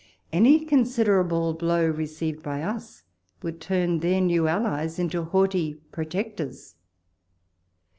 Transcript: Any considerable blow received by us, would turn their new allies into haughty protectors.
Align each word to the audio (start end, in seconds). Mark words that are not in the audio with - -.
Any 0.33 0.65
considerable 0.65 1.53
blow 1.53 1.85
received 1.87 2.41
by 2.41 2.63
us, 2.63 3.03
would 3.43 3.61
turn 3.61 3.99
their 3.99 4.19
new 4.19 4.47
allies 4.47 4.97
into 4.97 5.23
haughty 5.25 5.75
protectors. 5.91 6.73